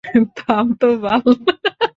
[0.37, 1.25] থাম তো বাল!